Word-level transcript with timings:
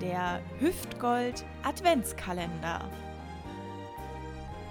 der 0.00 0.40
Hüftgold 0.60 1.44
Adventskalender. 1.64 2.88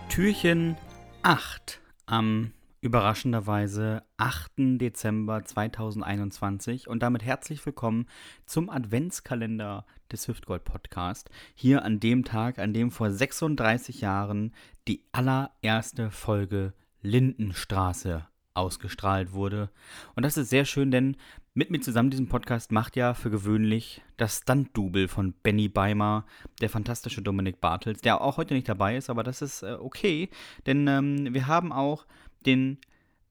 Türchen 0.09 0.77
8 1.21 1.81
am 2.05 2.53
überraschenderweise 2.79 4.03
8. 4.15 4.51
Dezember 4.79 5.43
2021 5.43 6.87
und 6.87 7.03
damit 7.03 7.25
herzlich 7.25 7.65
willkommen 7.65 8.07
zum 8.45 8.69
Adventskalender 8.69 9.85
des 10.11 10.27
Hüftgold 10.29 10.63
Podcast. 10.63 11.29
Hier 11.55 11.83
an 11.83 11.99
dem 11.99 12.23
Tag, 12.23 12.59
an 12.59 12.73
dem 12.73 12.89
vor 12.89 13.11
36 13.11 13.99
Jahren 13.99 14.53
die 14.87 15.03
allererste 15.11 16.09
Folge 16.09 16.73
Lindenstraße 17.01 18.25
ausgestrahlt 18.57 19.31
wurde. 19.33 19.69
Und 20.15 20.23
das 20.23 20.37
ist 20.37 20.49
sehr 20.49 20.65
schön, 20.65 20.91
denn 20.91 21.15
mit 21.53 21.71
mir 21.71 21.79
zusammen 21.79 22.09
diesen 22.09 22.27
Podcast 22.27 22.71
macht 22.71 22.95
ja 22.95 23.13
für 23.13 23.29
gewöhnlich 23.29 24.01
das 24.17 24.39
Stunt-Double 24.39 25.07
von 25.07 25.33
Benny 25.43 25.69
Beimer, 25.69 26.25
der 26.61 26.69
fantastische 26.69 27.21
Dominik 27.21 27.61
Bartels, 27.61 28.01
der 28.01 28.21
auch 28.21 28.37
heute 28.37 28.53
nicht 28.53 28.69
dabei 28.69 28.97
ist, 28.97 29.09
aber 29.09 29.23
das 29.23 29.41
ist 29.41 29.63
äh, 29.63 29.77
okay, 29.79 30.29
denn 30.65 30.87
ähm, 30.87 31.33
wir 31.33 31.47
haben 31.47 31.71
auch 31.71 32.05
den 32.45 32.77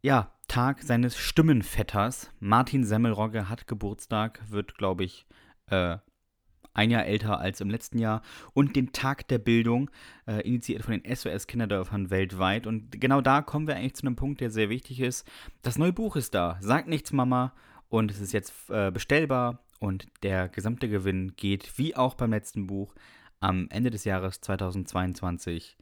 ja, 0.03 0.31
Tag 0.49 0.83
seines 0.83 1.17
Stimmenvetters. 1.17 2.31
Martin 2.39 2.85
Semmelrogge 2.85 3.49
hat 3.49 3.67
Geburtstag, 3.67 4.41
wird, 4.49 4.77
glaube 4.79 5.05
ich, 5.05 5.27
äh, 5.69 5.99
ein 6.77 6.91
Jahr 6.91 7.07
älter 7.07 7.41
als 7.41 7.61
im 7.61 7.71
letzten 7.71 7.99
Jahr, 7.99 8.23
und 8.53 8.77
den 8.77 8.93
Tag 8.93 9.27
der 9.29 9.39
Bildung, 9.39 9.91
äh, 10.27 10.41
initiiert 10.47 10.85
von 10.85 10.93
den 10.93 11.05
SOS-Kinderdörfern 11.05 12.11
weltweit. 12.11 12.67
Und 12.67 13.01
genau 13.01 13.21
da 13.21 13.43
kommen 13.43 13.67
wir 13.67 13.77
eigentlich 13.77 13.95
zu 13.95 14.07
einem 14.07 14.17
Punkt, 14.17 14.41
der 14.41 14.51
sehr 14.51 14.69
wichtig 14.69 15.01
ist. 15.01 15.27
Das 15.63 15.79
neue 15.79 15.93
Buch 15.93 16.17
ist 16.17 16.35
da. 16.35 16.59
Sagt 16.61 16.89
nichts, 16.89 17.13
Mama. 17.13 17.53
Und 17.89 18.11
es 18.11 18.21
ist 18.21 18.33
jetzt 18.33 18.53
äh, 18.69 18.91
bestellbar. 18.91 19.61
Und 19.79 20.07
der 20.23 20.49
gesamte 20.49 20.89
Gewinn 20.89 21.35
geht, 21.37 21.79
wie 21.79 21.97
auch 21.97 22.15
beim 22.15 22.31
letzten 22.31 22.67
Buch, 22.67 22.95
am 23.41 23.69
Ende 23.71 23.91
des 23.91 24.05
Jahres 24.05 24.41
2022 24.41 25.77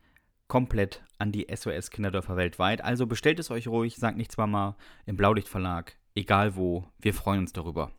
komplett 0.49 1.03
an 1.19 1.33
die 1.33 1.47
SOS 1.55 1.91
Kinderdörfer 1.91 2.37
weltweit. 2.37 2.83
Also 2.83 3.07
bestellt 3.07 3.39
es 3.39 3.51
euch 3.51 3.69
ruhig, 3.69 3.97
sagt 3.97 4.17
nichts 4.17 4.37
Mama 4.37 4.77
im 5.07 5.17
Blaulicht 5.17 5.49
Verlag, 5.49 5.97
egal 6.15 6.57
wo, 6.57 6.85
wir 7.01 7.15
freuen 7.15 7.41
uns 7.41 7.53
darüber. 7.53 7.93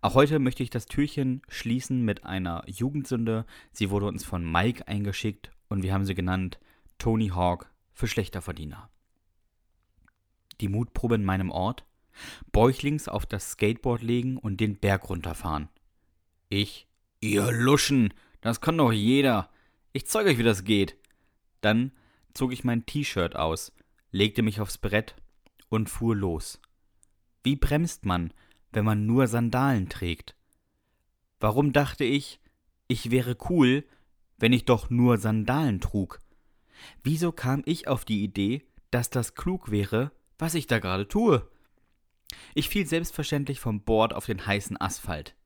Auch 0.00 0.14
heute 0.14 0.38
möchte 0.38 0.62
ich 0.62 0.70
das 0.70 0.86
Türchen 0.86 1.42
schließen 1.48 2.02
mit 2.02 2.24
einer 2.24 2.64
Jugendsünde. 2.66 3.46
Sie 3.72 3.90
wurde 3.90 4.06
uns 4.06 4.24
von 4.24 4.50
Mike 4.50 4.88
eingeschickt 4.88 5.52
und 5.68 5.82
wir 5.82 5.92
haben 5.92 6.04
sie 6.04 6.14
genannt 6.14 6.58
Tony 6.98 7.28
Hawk 7.28 7.70
für 7.92 8.08
Schlechterverdiener. 8.08 8.90
Die 10.60 10.68
Mutprobe 10.68 11.14
in 11.14 11.24
meinem 11.24 11.50
Ort. 11.50 11.84
Bäuchlings 12.50 13.08
auf 13.08 13.26
das 13.26 13.52
Skateboard 13.52 14.02
legen 14.02 14.36
und 14.36 14.60
den 14.60 14.76
Berg 14.76 15.08
runterfahren. 15.08 15.68
Ich, 16.48 16.86
ihr 17.20 17.50
Luschen, 17.50 18.12
das 18.40 18.60
kann 18.60 18.76
doch 18.76 18.92
jeder. 18.92 19.50
Ich 19.92 20.06
zeig 20.06 20.26
euch, 20.26 20.38
wie 20.38 20.42
das 20.42 20.64
geht. 20.64 20.96
Dann 21.60 21.92
zog 22.34 22.52
ich 22.52 22.64
mein 22.64 22.86
T-Shirt 22.86 23.36
aus, 23.36 23.72
legte 24.10 24.42
mich 24.42 24.60
aufs 24.60 24.78
Brett 24.78 25.14
und 25.68 25.88
fuhr 25.88 26.14
los. 26.14 26.60
Wie 27.42 27.56
bremst 27.56 28.04
man, 28.04 28.32
wenn 28.72 28.84
man 28.84 29.06
nur 29.06 29.26
Sandalen 29.26 29.88
trägt? 29.88 30.34
Warum 31.40 31.72
dachte 31.72 32.04
ich, 32.04 32.40
ich 32.88 33.10
wäre 33.10 33.36
cool, 33.48 33.84
wenn 34.38 34.52
ich 34.52 34.64
doch 34.64 34.90
nur 34.90 35.18
Sandalen 35.18 35.80
trug? 35.80 36.20
Wieso 37.02 37.32
kam 37.32 37.62
ich 37.64 37.88
auf 37.88 38.04
die 38.04 38.22
Idee, 38.22 38.66
dass 38.90 39.10
das 39.10 39.34
klug 39.34 39.70
wäre, 39.70 40.12
was 40.38 40.54
ich 40.54 40.66
da 40.66 40.78
gerade 40.78 41.06
tue? 41.06 41.48
Ich 42.54 42.68
fiel 42.68 42.86
selbstverständlich 42.86 43.60
vom 43.60 43.82
Board 43.82 44.14
auf 44.14 44.26
den 44.26 44.46
heißen 44.46 44.80
Asphalt. 44.80 45.36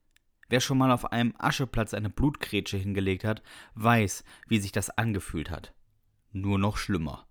Wer 0.49 0.61
schon 0.61 0.79
mal 0.79 0.93
auf 0.93 1.13
einem 1.13 1.35
Ascheplatz 1.39 1.93
eine 1.95 2.11
Blutgrätsche 2.11 2.77
hingelegt 2.77 3.25
hat, 3.25 3.43
weiß, 3.75 4.23
wie 4.49 4.59
sich 4.59 4.73
das 4.73 4.91
angefühlt 4.91 5.51
hat. 5.51 5.75
Nur 6.33 6.59
noch 6.59 6.77
schlimmer. 6.77 7.27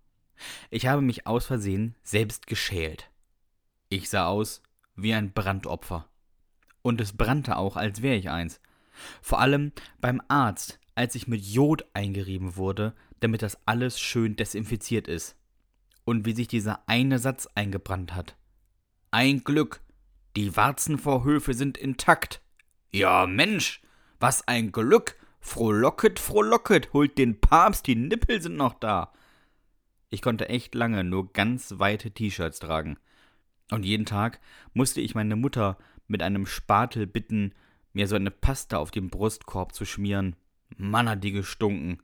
Ich 0.70 0.88
habe 0.88 1.02
mich 1.02 1.26
aus 1.26 1.46
Versehen 1.46 1.96
selbst 2.04 2.48
geschält. 2.48 3.10
Ich 3.88 4.10
sah 4.10 4.28
aus 4.28 4.62
wie 4.96 5.14
ein 5.14 5.34
Brandopfer. 5.34 6.10
Und 6.82 7.02
es 7.02 7.14
brannte 7.14 7.58
auch, 7.58 7.78
als 7.78 8.02
wäre 8.02 8.16
ich 8.16 8.30
eins. 8.30 8.62
Vor 9.22 9.40
allem 9.40 9.72
beim 10.00 10.22
Arzt, 10.28 10.80
als 10.94 11.16
ich 11.16 11.28
mit 11.28 11.42
Jod 11.42 11.86
eingerieben 11.94 12.56
wurde, 12.56 12.94
damit 13.20 13.42
das 13.42 13.58
alles 13.66 14.00
schön 14.00 14.36
desinfiziert 14.36 15.08
ist. 15.08 15.36
Und 16.04 16.26
wie 16.26 16.34
sich 16.34 16.48
dieser 16.48 16.88
eine 16.88 17.20
Satz 17.20 17.48
eingebrannt 17.56 18.14
hat. 18.14 18.38
Ein 19.12 19.44
Glück, 19.44 19.82
die 20.36 20.56
Warzen 20.56 20.98
vor 20.98 21.24
Höfe 21.24 21.54
sind 21.54 21.78
intakt. 21.78 22.42
Ja, 22.92 23.26
Mensch, 23.26 23.82
was 24.20 24.48
ein 24.48 24.72
Glück! 24.72 25.18
Frohlocket, 25.40 26.18
frohlocket, 26.18 26.92
holt 26.92 27.20
den 27.20 27.40
Papst, 27.40 27.86
die 27.86 27.96
Nippel 27.96 28.42
sind 28.42 28.58
noch 28.58 28.74
da. 28.74 29.14
Ich 30.10 30.24
konnte 30.24 30.50
echt 30.50 30.74
lange 30.74 31.04
nur 31.04 31.32
ganz 31.34 31.76
weite 31.78 32.10
T-Shirts 32.10 32.58
tragen. 32.58 32.98
Und 33.72 33.84
jeden 33.84 34.06
Tag 34.06 34.40
musste 34.74 35.02
ich 35.02 35.16
meine 35.16 35.36
Mutter 35.36 35.78
mit 36.08 36.22
einem 36.22 36.46
Spatel 36.46 37.08
bitten, 37.08 37.54
mir 37.94 38.08
so 38.08 38.16
eine 38.16 38.32
Pasta 38.32 38.78
auf 38.78 38.92
den 38.92 39.10
Brustkorb 39.10 39.74
zu 39.74 39.86
schmieren. 39.86 40.36
Mann 40.78 41.10
hat 41.10 41.24
die 41.24 41.32
gestunken. 41.32 42.02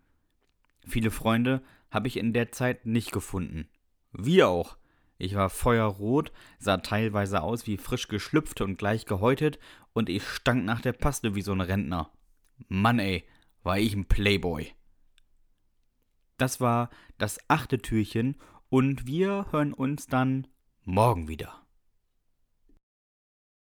Viele 0.88 1.12
Freunde 1.12 1.62
habe 1.92 2.08
ich 2.08 2.18
in 2.18 2.34
der 2.34 2.52
Zeit 2.52 2.86
nicht 2.86 3.12
gefunden. 3.12 3.68
Wie 4.12 4.44
auch. 4.44 4.78
Ich 5.18 5.36
war 5.36 5.50
feuerrot, 5.50 6.32
sah 6.58 6.78
teilweise 6.78 7.44
aus 7.44 7.68
wie 7.68 7.78
frisch 7.78 8.08
geschlüpft 8.08 8.62
und 8.62 8.78
gleich 8.78 9.06
gehäutet, 9.06 9.60
und 9.94 10.10
ich 10.10 10.24
stank 10.24 10.66
nach 10.66 10.82
der 10.82 10.94
Paste 10.94 11.36
wie 11.36 11.44
so 11.44 11.52
ein 11.52 11.62
Rentner. 11.62 12.10
Mann 12.70 12.98
ey, 12.98 13.26
war 13.62 13.78
ich 13.78 13.94
ein 13.94 14.06
Playboy. 14.06 14.74
Das 16.38 16.60
war 16.60 16.90
das 17.20 17.38
achte 17.50 17.78
Türchen, 17.78 18.36
und 18.70 19.06
wir 19.06 19.48
hören 19.52 19.74
uns 19.74 20.08
dann 20.08 20.48
morgen 20.86 21.28
wieder. 21.28 21.61